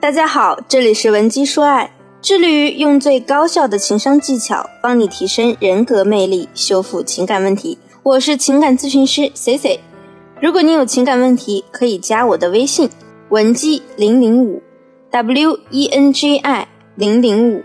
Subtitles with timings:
[0.00, 1.90] 大家好，这里是文姬说爱，
[2.22, 7.76] 致力于用最高效的情商技巧帮你提升人格魅力，修复情感问题。
[8.04, 9.80] 我是情感咨询师 C C。
[10.40, 12.88] 如果你有情感问题，可以加我的微信
[13.30, 14.62] 文姬零零五
[15.10, 17.64] W E N J I 零零五。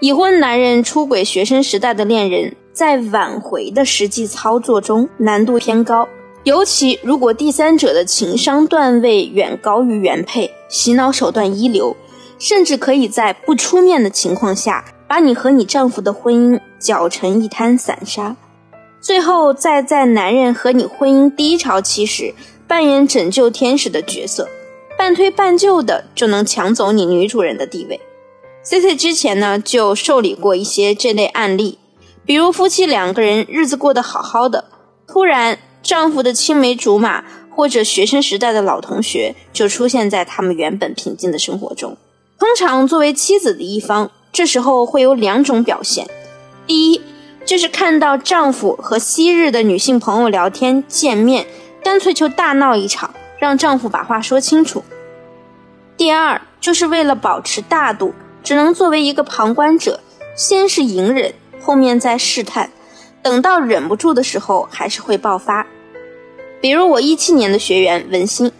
[0.00, 6.08] 已婚男人出轨学生时代的恋人，在挽回的实际操作中难度偏高。
[6.44, 11.94] 尤其如果第三者的情商段位远高于原配，洗脑手段一流，
[12.38, 18.36] 甚至可以在不出面的情况下，把你和你丈夫的婚姻搅成一滩散沙，
[19.00, 22.32] 最后再在男人和你婚姻低潮期时
[22.66, 24.48] 扮演拯救天使的角色，
[24.96, 28.00] 半推半就的就能抢走你女主人的地位。
[28.62, 31.78] C C 之前呢就受理过一些这类案例，
[32.24, 34.64] 比如夫妻两个人日子过得好好的，
[35.06, 35.58] 突然。
[35.88, 41.96] 丈夫的青梅竹马或者学生时代的老同学就出现在他们原本平静的生活中。
[42.38, 46.06] 通常作为妻子的一方，这时候会有两种表现：
[46.66, 47.00] 第一，
[47.46, 51.46] 就是看到丈夫和昔日的女性朋友聊天见面，
[51.82, 54.82] 干脆就大闹一场，让丈夫把话说清楚；
[55.96, 60.00] 第二，就是为了保持大度，只能作为一个旁观者，
[60.36, 62.70] 先是隐忍，后面再试探。
[63.22, 65.66] 等到忍不住的时候，还是会爆发。
[66.60, 68.50] 比如我一七年的学员文心，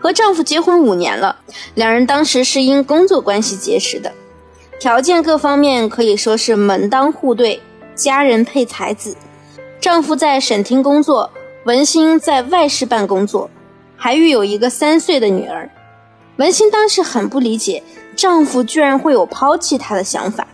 [0.00, 1.38] 和丈夫结婚五年了，
[1.74, 4.12] 两人当时是因工作关系结识的，
[4.78, 7.60] 条件各方面可以说是门当户对，
[7.94, 9.16] 家人配才子。
[9.80, 11.32] 丈夫在省厅工作，
[11.64, 13.50] 文心在外事办工作，
[13.96, 15.70] 还育有一个三岁的女儿。
[16.36, 17.82] 文心当时很不理解，
[18.14, 20.46] 丈夫居然会有抛弃她的想法。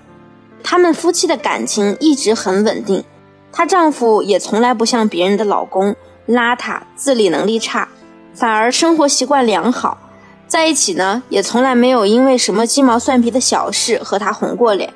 [0.63, 3.05] 他们夫妻的感情一直很稳定。
[3.53, 5.95] 她丈夫也从来不像别人的老公
[6.29, 7.89] 邋遢、自理能力差，
[8.35, 9.99] 反而生活习惯良好，
[10.47, 14.93] 在一起呢也从来没有因为什么鸡毛蒜皮的小事和他红过脸。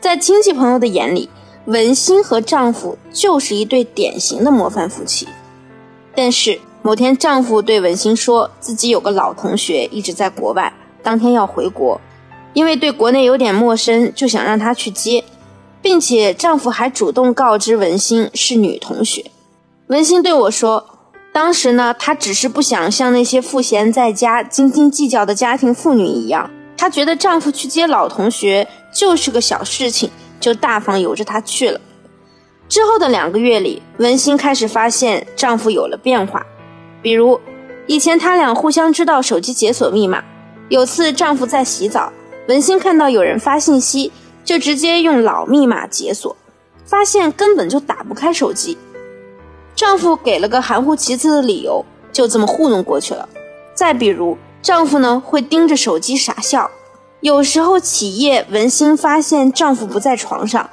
[0.00, 1.28] 在亲戚朋友的眼里，
[1.66, 5.28] 文心和丈夫就是一对典型的模范夫妻。
[6.14, 10.72] 但是某天，丈夫对文心说自己有个老同学一直在国外，
[11.02, 12.00] 当天要回国，
[12.54, 15.22] 因为对国内有点陌生，就想让他去接。
[15.82, 19.32] 并且丈夫还主动告知文心是女同学。
[19.92, 20.82] 文心对我说
[21.34, 30.10] ：“当时呢，她只是不想像那些赋闲在家、斤斤计较的家庭妇女一样，她觉得丈夫去接老同学就是个小事情，
[30.40, 31.78] 就大方由着他去了。”
[32.70, 36.46] 之后的两个月里，文心开始发现丈夫有了变化，
[37.02, 37.38] 比如
[37.86, 40.24] 以前他俩互相知道手机解锁密码，
[40.70, 42.10] 有次丈夫在洗澡，
[42.48, 44.10] 文心看到有人发信息。
[44.42, 46.36] 就直接用老密码解锁，
[46.84, 48.76] 发现根本就打不开手机。
[49.74, 53.28] 丈夫给了个含糊其辞的理由，就这么糊弄过去了。
[53.74, 56.70] 再比如，丈夫呢会盯着手机傻笑，
[57.20, 60.68] 有时候起夜，文心发现丈夫不在床上，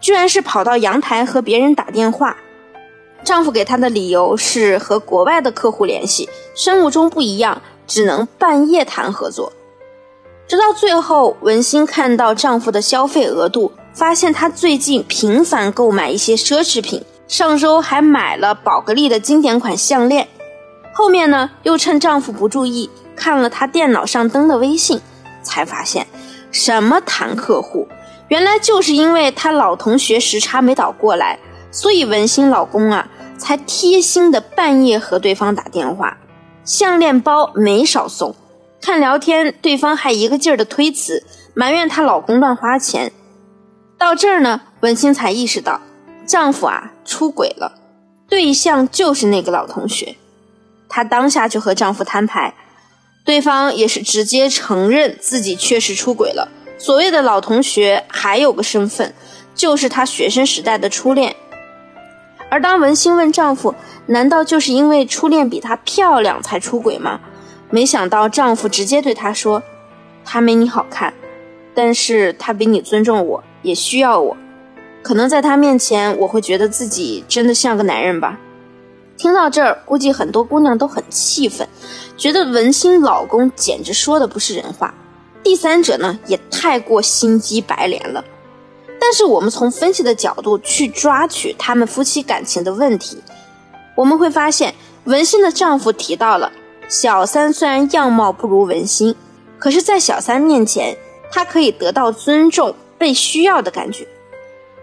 [0.00, 2.36] 居然是跑到阳台和别人打电话。
[3.24, 9.52] 丈夫给她的理由是和国外的客户联系，生物钟不一样，只能半夜谈合作。
[10.46, 17.02] 直到最后，文心看到丈夫的消费额度，发现他最近频繁购买一些奢侈品，
[17.32, 20.28] 上周还买了宝格丽的经典款项链。
[20.92, 25.00] 后面呢，又趁丈夫不注意，看了他电脑上登的微信，
[25.42, 26.06] 才发现
[26.50, 27.88] 什么谈客户，
[28.28, 31.38] 原来就是因为他老同学时差没倒过来，
[31.70, 36.18] 所以文心老公啊，才贴心的半夜和对方打电话，
[36.66, 38.36] 项链包没少送。
[38.82, 43.10] 看聊天，对方还一个劲儿的推辞，埋怨她老公乱花钱。
[43.96, 45.80] 到这儿呢，文心才意识到，
[46.26, 47.72] 丈夫啊出轨了，
[48.28, 50.16] 对象就是那个老同学。
[50.88, 52.54] 她当下就和丈夫摊牌，
[53.24, 56.48] 对方也是直接承认自己确实出轨了。
[56.78, 59.14] 所谓的老同学还有个身份，
[59.54, 61.34] 就是她学生时代的初恋。
[62.50, 63.74] 而当文心问丈夫，
[64.06, 67.20] 难道就是因为初恋比她漂亮才出轨吗？
[67.70, 69.62] 没想到丈夫直接对她说
[70.24, 71.14] ：“她没你好看，
[71.74, 74.36] 但是她比你尊重我，也需要我。
[75.02, 78.38] 可能在他面前，我会觉得自己真的像个男人吧。”
[79.18, 81.68] 听到这儿，估计很多姑娘都很气愤，
[82.16, 84.92] 觉得文心老公简直说的不是人话，
[85.44, 88.24] 第三者呢也太过心机白莲了。
[88.98, 93.22] 但是我们从分析的角度去抓取他们夫妻感情的问题，
[93.96, 96.50] 我们会发现文心的丈夫提到了。
[96.88, 99.14] 小三虽然样貌不如文心，
[99.58, 100.96] 可是，在小三面前，
[101.30, 104.06] 他可以得到尊重、被需要的感觉。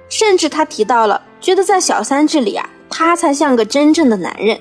[0.09, 4.59] 甚至他提到了，觉得在小三这里啊，他才像个真正的男人。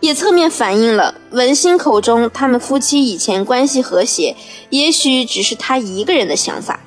[0.00, 4.36] 也侧面反映了文心口中他们夫妻以前关系和谐，
[4.68, 6.80] 也许只是她一个人的想法。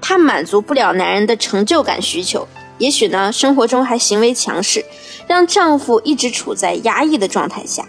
[0.00, 4.84] 她满足不了男人的成就感需求，也许呢，生活中还行为强势，
[5.28, 7.86] 让丈夫一直处在压抑的状态下。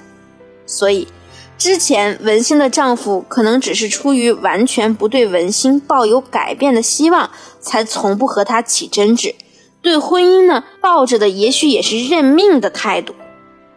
[0.67, 1.07] 所以，
[1.57, 9.33] 之前文心的丈夫可能只是出于完全不对文心抱有改变的希望，才从不和她起争执。
[9.81, 13.15] 对婚姻呢，抱着的也许也是认命的态度。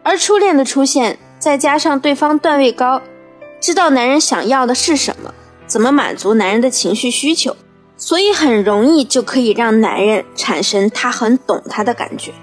[0.03, 3.01] 而初恋的出现，再加上对方段位高，
[3.59, 5.33] 知道男人想要的是什么，
[5.65, 7.55] 怎么满足男人的情绪需求。
[7.97, 12.33] 所以很容易就可以让男人产生他很懂他的感觉。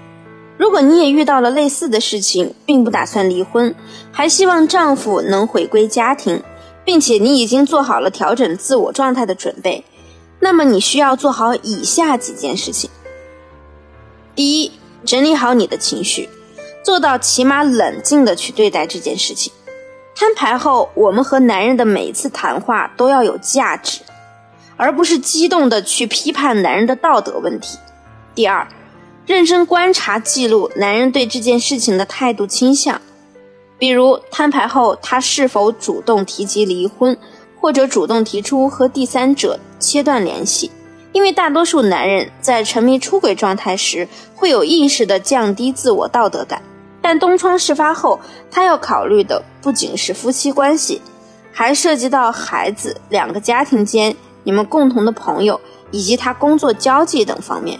[0.57, 3.75] 如果你也遇到了类似的事情，并不打算离婚，
[4.11, 6.41] 还希望丈夫能回归家庭，
[6.83, 9.85] 并且你已经做好了调整自我状态的准备，
[10.39, 12.89] 那么你需要做好以下几件事情：
[14.35, 14.71] 第一，
[15.05, 16.29] 整理好你的情绪，
[16.83, 19.51] 做到起码冷静的去对待这件事情。
[20.15, 24.01] 摊牌后，我们和男人的每一次谈话都要有价值。
[24.75, 27.77] 而不是激动的去批判男人的道德问题。
[28.33, 28.67] 第二，
[29.25, 32.99] 认真观察记录男人对这件事情的态度倾向，
[33.77, 37.15] 比如摊牌后他是否主动提及离婚，
[37.61, 40.71] 或者主动提出和第三者切断联系。
[41.13, 46.61] 因为大多数男人在沉迷出轨状态时会有意识的降低自我道德感，
[47.01, 48.19] 但东窗事发后，
[48.51, 51.01] 他要考虑的不仅是夫妻关系，
[51.53, 54.13] 还涉及到孩子、两个家庭间。
[54.45, 57.79] 你们共同的朋友以及他工作交际等方面，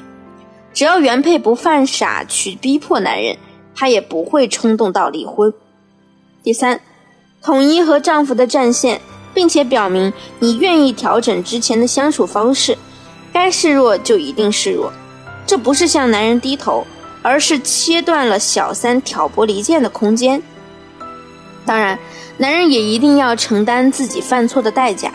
[0.73, 3.35] 只要原配不犯傻去逼迫男人，
[3.75, 5.53] 他也不会冲动到离婚。
[6.41, 6.79] 第三，
[7.41, 9.01] 统一和丈夫的战线，
[9.33, 12.77] 并且表明你愿意调整之前的相处方式，
[13.33, 14.93] 该示弱就一定示弱，
[15.45, 16.85] 这不是向男人低头，
[17.23, 20.41] 而是切断了小三挑拨离间的空间。
[21.65, 21.97] 当然，
[22.37, 25.11] 男人也一定要承担自己犯错的代价。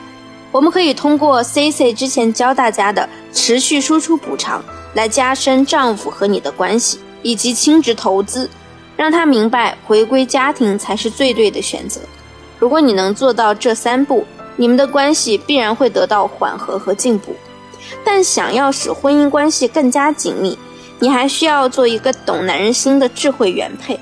[0.51, 8.49] 我们可以通过 C C 之前教大家的持续输出补偿，来加深丈夫和你的关系，以及亲职投资，
[8.97, 12.01] 让他明白回归家庭才是最对的选择。
[12.59, 14.25] 如果你能做到这三步，
[14.57, 17.37] 你们的关系必然会得到缓和和进步。
[18.05, 20.59] 但想要使婚姻关系更加紧密，
[20.99, 23.99] 你还需要做一个懂男人心的智慧原配。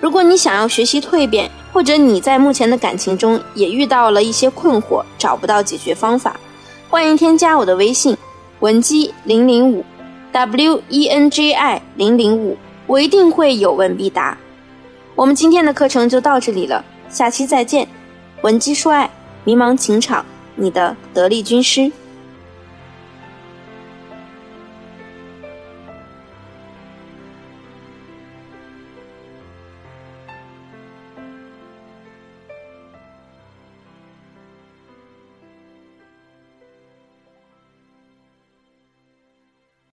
[0.00, 6.38] 如果你想要学习蜕变，或者你在目前的感情中也遇到了一些困惑，找不到解决方法，
[6.88, 8.16] 欢迎添加我的微信
[8.60, 9.84] 文姬零零五
[10.32, 12.56] ，W E N J I 零零五，
[12.86, 14.38] 我一定会有问必答。
[15.14, 17.88] 我们今天的课程就到这里了，下期再见。
[18.42, 19.10] 文姬说爱，
[19.44, 20.24] 迷茫情场，
[20.54, 21.90] 你的得力军师。